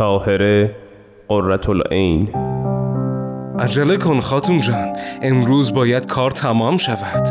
[0.00, 0.76] تاهره
[1.28, 2.28] قررت العین.
[3.58, 7.22] عجله کن خاتون جان امروز باید کار تمام شود.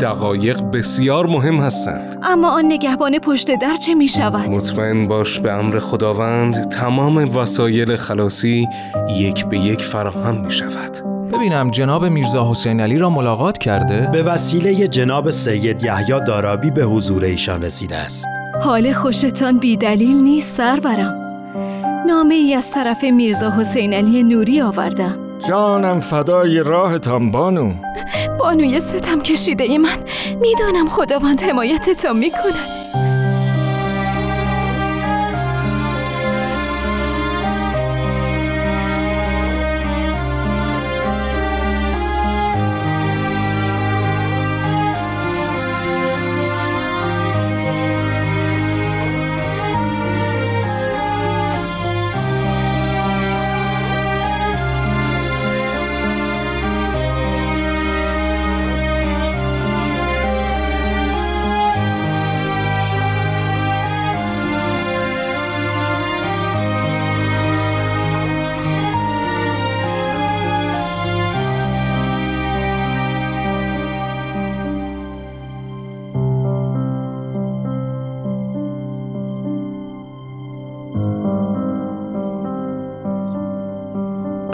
[0.00, 2.18] دقایق بسیار مهم هستند.
[2.22, 7.96] اما آن نگهبان پشت در چه می شود؟ مطمئن باش به امر خداوند تمام وسایل
[7.96, 8.68] خلاصی
[9.08, 10.98] یک به یک فراهم می شود.
[11.32, 16.82] ببینم جناب میرزا حسین علی را ملاقات کرده؟ به وسیله جناب سید یحیی دارابی به
[16.82, 18.26] حضور ایشان رسیده است.
[18.62, 21.19] حال خوشتان بی دلیل نیست سرورم.
[22.10, 25.18] نامه ای از طرف میرزا حسین علی نوری آوردم
[25.48, 27.72] جانم فدای راهتان بانو.
[28.38, 29.98] بانوی ستم کشیده من.
[30.40, 32.79] می‌دانم خداوند حمایتتان می‌کند.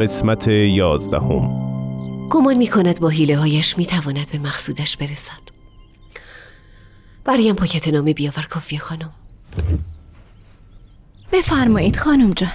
[0.01, 1.67] قسمت یازدهم.
[2.29, 5.57] گمان می کند با حیله هایش می تواند به مقصودش برسد.
[7.25, 9.11] برایم پاکت نامه بیاور کافی خانم.
[11.33, 12.53] بفرمایید خانم جان.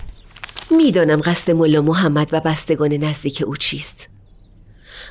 [0.71, 4.09] می‌دانم قصد ملا محمد و بستگان نزدیک او چیست.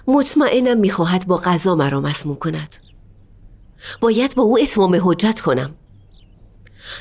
[0.06, 2.77] مطمئنم می‌خواهد با قضا مرا مسموم کند.
[4.01, 5.75] باید با او اتمام حجت کنم.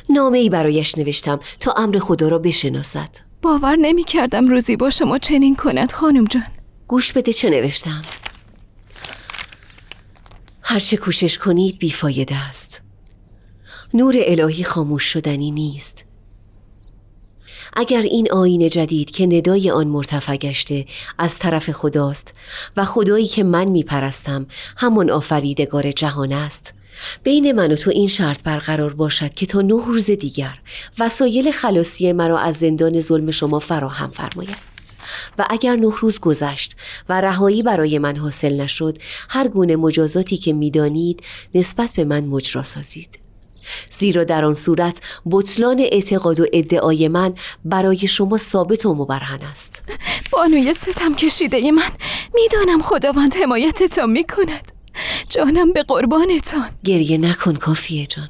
[0.10, 3.29] نامه ای برایش نوشتم تا امر خدا را بشناسد.
[3.42, 6.44] باور نمی کردم روزی با شما چنین کند خانم جان.
[6.88, 8.02] گوش بده چه نوشتم.
[10.62, 12.82] هرچه کوشش کنید بیفایده است.
[13.94, 16.06] نور الهی خاموش شدنی نیست.
[17.74, 20.86] اگر این آین جدید که ندای آن مرتفع گشته
[21.18, 22.34] از طرف خداست
[22.78, 24.48] و خدایی که من میپرستم
[24.78, 26.74] همون آفریدگار جهان است
[27.24, 30.60] بین من و تو این شرط برقرار باشد که تا نه روز دیگر
[31.00, 34.70] وسایل خلاصی مرا از زندان ظلم شما فراهم فرماید
[35.38, 36.76] و اگر نه روز گذشت
[37.10, 38.98] و رهایی برای من حاصل نشد
[39.30, 41.24] هر گونه مجازاتی که می‌دانید
[41.56, 43.20] نسبت به من مجرا سازید.
[43.90, 47.34] زیرا در آن صورت بطلان اعتقاد و ادعای من
[47.66, 49.84] برای شما ثابت و مبرهن است.
[50.32, 51.92] بانوی ستم کشیده من
[52.34, 54.79] می‌دانم خداوند حمایتتان می‌کند.
[55.30, 58.30] جانم به قربانتان گریه نکن کافیه جان.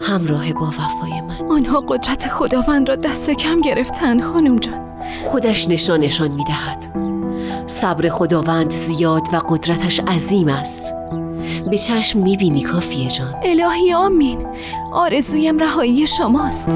[0.00, 1.50] همراه با وفای من.
[1.50, 4.88] آنها قدرت خداوند را دست کم گرفتند خانم جان.
[5.24, 7.08] خودش نشان نشان می دهد
[7.66, 10.94] صبر خداوند زیاد و قدرتش عظیم است.
[11.70, 13.34] به چشم می بینی کافیه جان.
[13.44, 14.46] الهی آمین.
[14.92, 16.68] آرزویم رهایی شماست.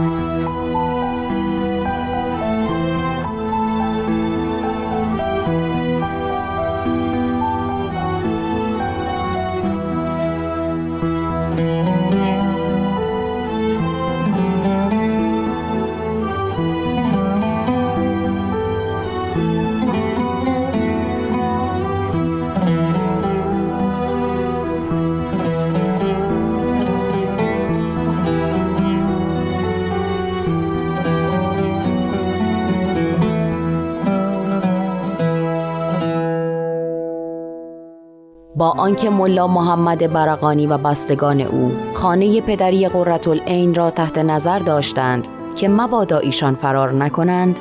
[38.78, 45.68] آنکه ملا محمد برقانی و بستگان او خانه پدری قرتالعین را تحت نظر داشتند که
[45.68, 47.60] مبادا ایشان فرار نکنند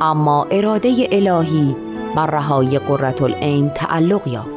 [0.00, 1.76] اما اراده الهی
[2.16, 4.48] بر رهایی قرتالعین تعلق یافت.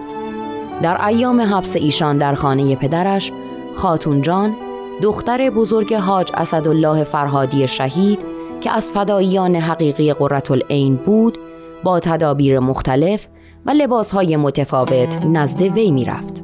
[0.81, 3.31] در ایام حبس ایشان در خانه پدرش
[3.75, 4.55] خاتون جان
[5.01, 8.19] دختر بزرگ حاج اسدالله فرهادی شهید
[8.61, 11.37] که از فداییان حقیقی قرتالعین بود
[11.83, 13.27] با تدابیر مختلف
[13.65, 16.43] و لباسهای متفاوت نزد وی می رفت.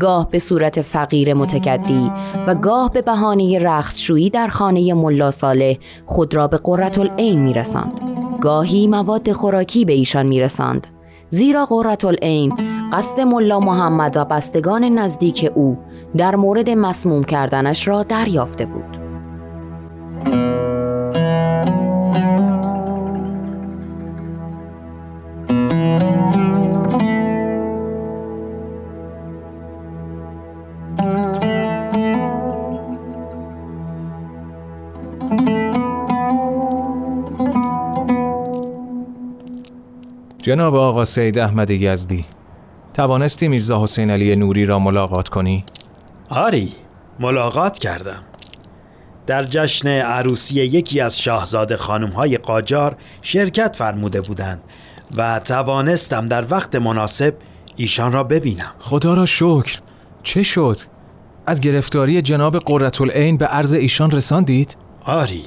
[0.00, 2.12] گاه به صورت فقیر متکدی
[2.46, 5.74] و گاه به بهانه رختشویی در خانه ملا صالح
[6.06, 8.00] خود را به قررت العین می رسند.
[8.40, 10.86] گاهی مواد خوراکی به ایشان می رسند.
[11.28, 12.52] زیرا قررت العین
[12.92, 15.78] قصد ملا محمد و بستگان نزدیک او
[16.16, 19.07] در مورد مسموم کردنش را دریافته بود.
[40.48, 42.24] جناب آقا سید احمد یزدی
[42.94, 45.64] توانستی میرزا حسین علی نوری را ملاقات کنی؟
[46.28, 46.72] آری
[47.20, 48.20] ملاقات کردم
[49.26, 54.60] در جشن عروسی یکی از شاهزاده خانم های قاجار شرکت فرموده بودند
[55.16, 57.34] و توانستم در وقت مناسب
[57.76, 59.80] ایشان را ببینم خدا را شکر
[60.22, 60.78] چه شد؟
[61.46, 65.44] از گرفتاری جناب قرتالعین به عرض ایشان رساندید؟ آری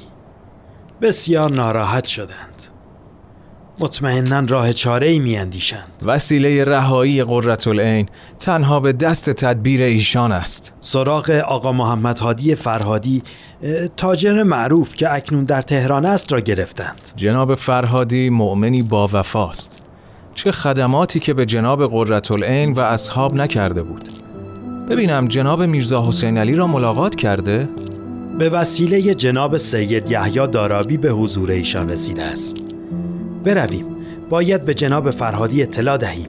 [1.00, 2.62] بسیار ناراحت شدند
[3.82, 5.88] مطمئنا راه چاره ای می اندیشند.
[6.04, 8.08] وسیله رهایی قرتالعین
[8.38, 10.72] تنها به دست تدبیر ایشان است.
[10.80, 13.22] سراغ آقا محمد هادی فرهادی
[13.96, 17.00] تاجر معروف که اکنون در تهران است را گرفتند.
[17.16, 19.82] جناب فرهادی مؤمنی با وفاست
[20.34, 24.04] چه خدماتی که به جناب قرتالعین و اصحاب نکرده بود.
[24.90, 27.68] ببینم جناب میرزا حسین علی را ملاقات کرده؟
[28.38, 32.71] به وسیله جناب سید یحیی دارابی به حضور ایشان رسیده است.
[33.42, 33.86] برویم.
[34.30, 36.28] باید به جناب فرهادی اطلاع دهیم.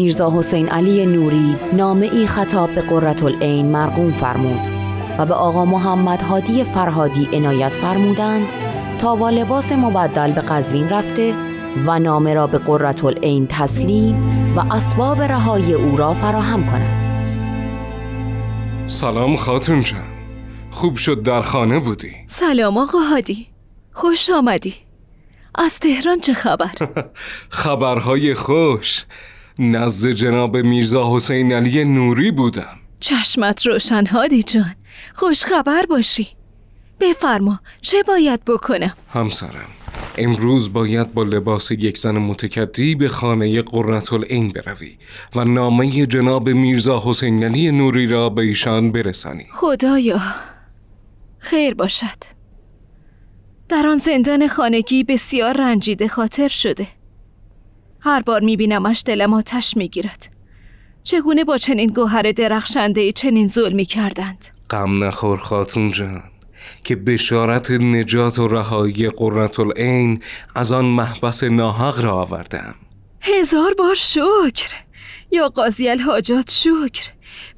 [0.00, 4.60] میرزا حسین علی نوری نامه ای خطاب به قرتالعین مرقوم فرمود
[5.18, 8.46] و به آقا محمد هادی فرهادی عنایت فرمودند
[8.98, 11.34] تا با لباس مبدل به قزوین رفته
[11.86, 17.00] و نامه را به قرتالعین تسلیم و اسباب رهایی او را فراهم کند.
[18.86, 20.02] سلام خاتون جان.
[20.70, 22.12] خوب شد در خانه بودی.
[22.26, 23.46] سلام آقا هادی.
[23.92, 24.74] خوش آمدی.
[25.54, 26.72] از تهران چه خبر؟
[27.48, 29.04] خبرهای خوش.
[29.58, 32.76] نزد جناب میرزا حسین علی نوری بودم.
[33.00, 34.74] چشمت روشن هادی جان.
[35.14, 36.28] خوش خبر باشی.
[37.00, 39.68] بفرما چه باید بکنم؟ همسرم.
[40.20, 44.98] امروز باید با لباس یک زن متکدی به خانه قرتالعین بروی
[45.34, 49.46] و نامه جناب میرزا حسین علی نوری را به ایشان برسانی.
[49.52, 50.20] خدایا
[51.38, 52.40] خیر باشد.
[53.68, 56.86] در آن زندان خانگی بسیار رنجیده خاطر شده.
[58.00, 60.28] هر بار میبینمش دلم آتش می‌گیرد.
[61.02, 66.29] چگونه با چنین گوهر درخشنده چنین ظلمی کردند؟ غم نخور خاتون جان.
[66.84, 70.20] که بشارت نجات و رهایی قرتالعین
[70.54, 72.74] از آن محبس ناحق را آوردم
[73.20, 74.74] هزار بار شکر.
[75.32, 77.10] یا قاضی الحاجات شکر.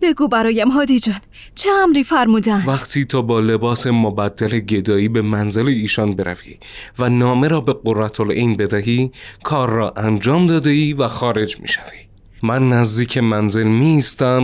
[0.02, 1.20] بگو برایم هادی جان
[1.54, 6.58] چه امری فرمودند؟ وقتی تو با لباس مبدل گدایی به منزل ایشان بروی
[6.98, 9.12] و نامه را به قرتالعین بدهی
[9.42, 11.98] کار را انجام داده ای و خارج می شوی.
[12.42, 14.02] من نزدیک منزل می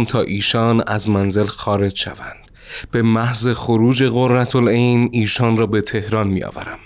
[0.08, 2.47] تا ایشان از منزل خارج شوند.
[2.90, 6.78] به محض خروج قرتالعین ایشان را به تهران می آورم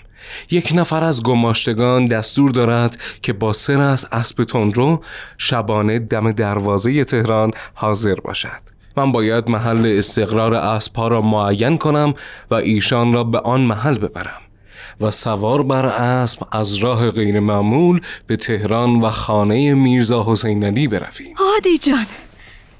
[0.51, 5.01] یک نفر از گماشتگان دستور دارد که با سر از اسب تندرو
[5.37, 8.73] شبانه دم دروازه تهران حاضر باشد.
[8.97, 12.13] من باید محل استقرار اسبها را معین کنم
[12.51, 14.41] و ایشان را به آن محل ببرم
[15.01, 20.87] و سوار بر اسب از راه غیر معمول به تهران و خانه میرزا حسین علی
[20.87, 21.35] برویم.
[21.35, 22.05] هادی جان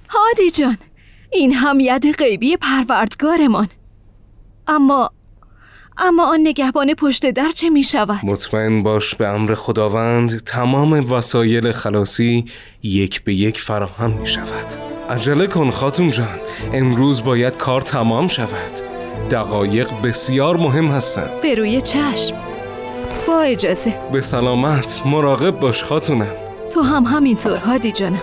[0.09, 0.77] هادی جان.
[1.33, 3.69] این هم ید غیبی پروردگارمان.
[4.67, 5.11] اما
[5.97, 11.71] اما آن نگهبان پشت در چه می شود؟ مطمئن باش به امر خداوند تمام وسایل
[11.71, 12.45] خلاصی
[12.83, 14.65] یک به یک فراهم می شود
[15.09, 16.39] عجله کن خاتون جان
[16.73, 18.81] امروز باید کار تمام شود.
[19.31, 21.41] دقایق بسیار مهم هستند.
[21.41, 22.35] به روی چشم.
[23.27, 23.99] با اجازه.
[24.11, 26.35] به سلامت مراقب باش خاتونم.
[26.71, 28.21] تو هم همینطور هادی جانم.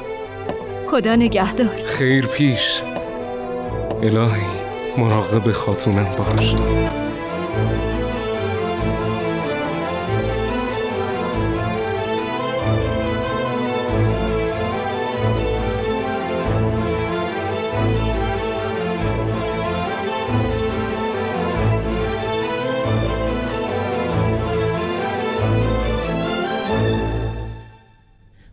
[0.86, 1.82] خدا نگهدار.
[1.84, 2.82] خیر پیش.
[4.02, 4.46] الهی
[4.98, 6.54] مراقب خاتونم باش.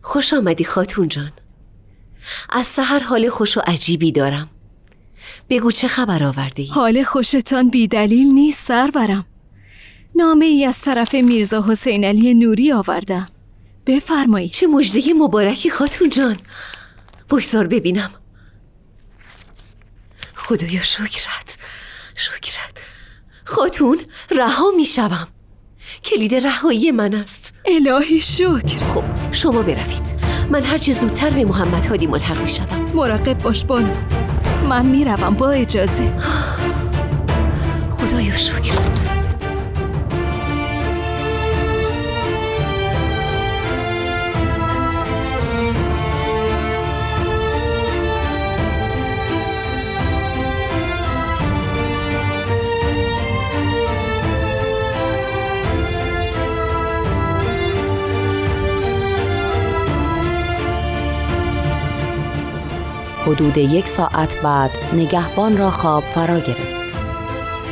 [0.02, 1.32] خوش آمدی خاتون جان.
[2.50, 4.48] از سحر حال خوش و عجیبی دارم.
[5.50, 9.26] بگو چه خبر آوردی؟ حال خوشتان بی دلیل نیست سرورم.
[10.16, 13.26] نامه ای از طرف میرزا حسین علی نوری آوردم.
[13.86, 14.52] بفرمایید.
[14.52, 16.36] چه مجده مبارکی خاتون جان.
[17.30, 18.10] بگذار ببینم.
[20.34, 21.58] خدایا شکرت.
[22.16, 22.82] شکرت.
[23.44, 23.98] خاتون
[24.30, 25.28] رها می شوم
[26.04, 27.54] کلید رهایی من است.
[27.64, 28.84] الهی شکر.
[28.86, 30.18] خب شما بروید
[30.50, 33.94] من هرچه زودتر به محمد هادی ملحق می شوم مراقب باش بانو.
[34.68, 36.12] من می‌روم با اجازه
[37.90, 39.07] خدایا شکرت.
[63.28, 66.78] حدود یک ساعت بعد نگهبان را خواب فرا گرفت.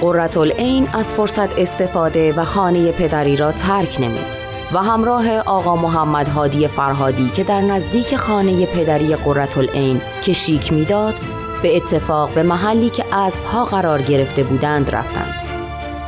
[0.00, 4.26] قرتالعین از فرصت استفاده و خانه پدری را ترک نمود
[4.72, 11.14] و همراه آقا محمد هادی فرهادی که در نزدیک خانه پدری قرتالعین کشیک می‌داد
[11.62, 15.42] به اتفاق به محلی که اسبها قرار گرفته بودند رفتند.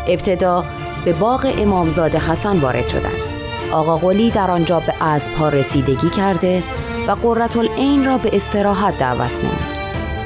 [0.07, 0.64] ابتدا
[1.05, 3.38] به باغ امامزاده حسن وارد شدند.
[3.73, 6.62] آقا قلی در آنجا به اسبها رسیدگی کرده
[7.08, 9.78] و قرتالعین را به استراحت دعوت نمود.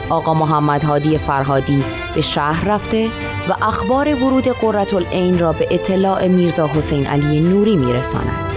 [0.08, 1.84] آقا محمد هادی فرهادی
[2.14, 3.10] به شهر رفته
[3.48, 8.52] و اخبار ورود قرتالعین را به اطلاع میرزا حسین علی نوری میرساند.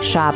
[0.00, 0.34] شب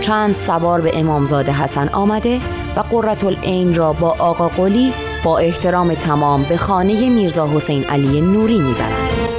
[0.00, 2.40] چند سوار به امامزاده حسن آمده
[2.76, 4.92] و قرتالعین را با آقا قلی
[5.24, 9.33] با احترام تمام به خانه میرزا حسین علی نوری می‌برند.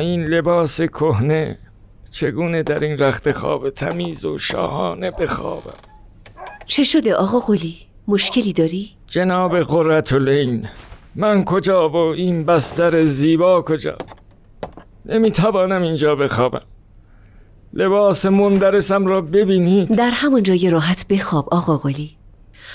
[0.00, 1.58] این لباس کهنه
[2.10, 5.78] چگونه در این رخت خواب تمیز و شاهانه بخوابم؟
[6.66, 7.76] چه شده آقا قلی؟
[8.08, 10.68] مشکلی داری؟ جناب قرتالعین
[11.14, 13.98] من کجا و این بستر زیبا کجا؟
[15.06, 16.62] نمی‌توانم اینجا بخوابم.
[17.72, 19.96] لباس مندرسم را ببینید.
[19.96, 22.10] در همون جای راحت بخواب آقا قلی.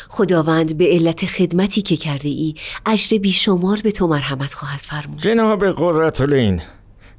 [0.09, 2.55] خداوند به علت خدمتی که کرده ای
[2.85, 5.21] اجر بیشمار به تو مرحمت خواهد فرمود.
[5.21, 6.61] جناب قرتالعین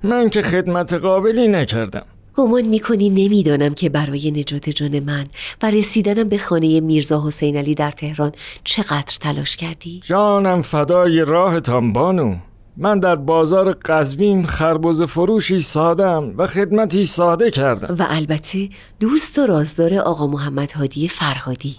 [0.06, 2.06] من که خدمت قابلی نکردم.
[2.34, 5.26] گمان می‌کنی نمی‌دانم که برای نجات جان من
[5.62, 8.32] و رسیدنم به خانه میرزا حسین علی در تهران
[8.64, 12.36] چقدر تلاش کردی؟ جانم فدای راهتان بانو
[12.76, 17.94] من در بازار قزوین خربز فروشی سادم و خدمتی ساده کردم.
[17.98, 18.68] و البته
[19.00, 21.76] دوست و رازدار آقا محمد هادی فرهادی.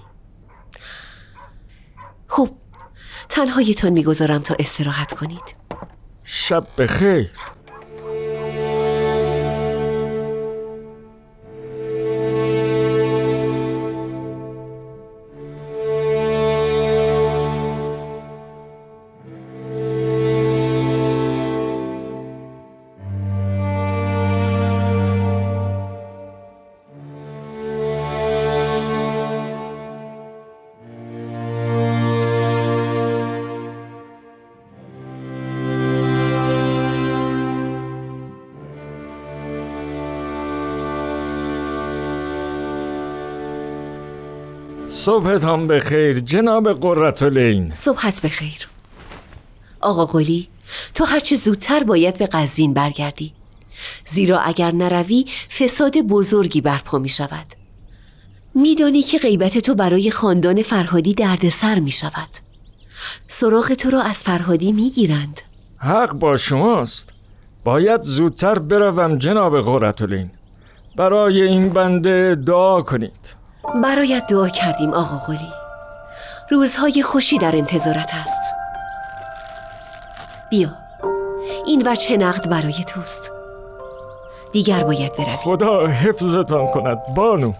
[2.27, 2.49] خب
[3.29, 5.55] تنهایتان می‌گذارم تا استراحت کنید.
[6.25, 7.29] شب بخیر.
[44.87, 48.67] صبحتان بخیر جناب قرتالعین صبحت بخیر.
[49.81, 50.47] آقا قلی
[50.95, 53.33] تو هرچه زودتر باید به قزوین برگردی.
[54.05, 57.45] زیرا اگر نروی فساد بزرگی برپا می شود.
[58.55, 62.29] میدانی که غیبت تو برای خاندان فرهادی دردسر می شود.
[63.27, 65.41] سراغ تو را از فرهادی می گیرند.
[65.77, 67.13] حق با شماست.
[67.63, 70.31] باید زودتر بروم جناب قرتالعین
[70.95, 73.46] برای این بنده دعا کنید.
[73.83, 75.53] برایت دعا کردیم آقا قلی.
[76.51, 78.53] روزهای خوشی در انتظارت است.
[80.49, 80.69] بیا.
[81.65, 83.31] این وجه نقد برای توست.
[84.51, 87.51] دیگر باید بروی خدا حفظتان کند بانو.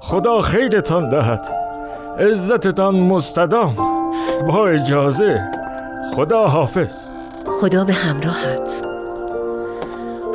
[0.00, 1.46] خدا خیرتان دهد.
[2.18, 3.76] عزتتان مستدام.
[4.48, 5.50] با اجازه
[6.16, 7.08] خدا حافظ.
[7.60, 8.93] خدا به همراهت.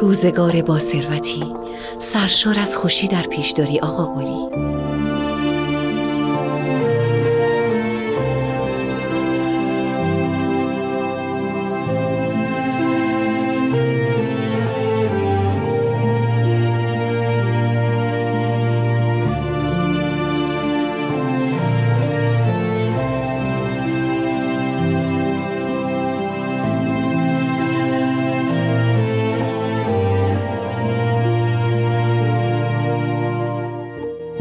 [0.01, 1.44] روزگار با ثروتی
[2.00, 4.88] سرشار از خوشی در پیش داری آقا قلی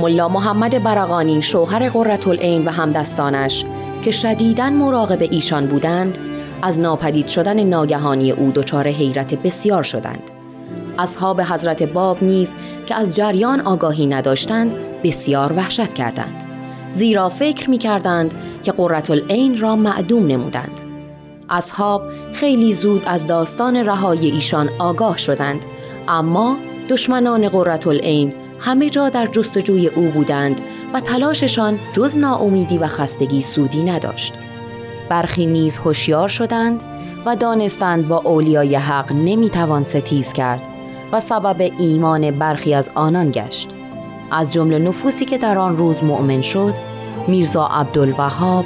[0.01, 3.65] ملا محمد برقانی شوهر قرتالعین و همدستانش
[4.03, 6.19] که شدیداً مراقب ایشان بودند
[6.63, 10.31] از ناپدید شدن ناگهانی او دچار حیرت بسیار شدند.
[10.99, 12.55] اصحاب حضرت باب نیز
[12.87, 14.75] که از جریان آگاهی نداشتند
[15.05, 16.43] بسیار وحشت کردند.
[16.91, 20.81] زیرا فکر می کردند که قرتالعین را معدوم نمودند.
[21.51, 22.03] اصحاب
[22.33, 25.65] خیلی زود از داستان رهایی ایشان آگاه شدند
[26.09, 26.57] اما
[26.89, 30.61] دشمنان قرتالعین همه جا در جستجوی او بودند
[30.95, 34.35] و تلاششان جز ناامیدی و خستگی سودی نداشت.
[35.09, 36.81] برخی نیز هوشیار شدند
[37.27, 40.61] و دانستند با اولیای حق نمی‌توان ستیز کرد
[41.13, 43.71] و سبب ایمان برخی از آنان گشت.
[44.31, 46.75] از جمله نفوسی که در آن روز مؤمن شد
[47.29, 48.65] میرزا عبدالوهاب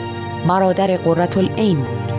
[0.49, 2.12] برادر قرة العین بود